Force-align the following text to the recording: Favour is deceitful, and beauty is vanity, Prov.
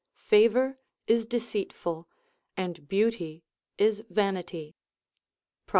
Favour 0.15 0.79
is 1.05 1.27
deceitful, 1.27 2.07
and 2.57 2.87
beauty 2.87 3.43
is 3.77 4.01
vanity, 4.09 4.75
Prov. 5.67 5.69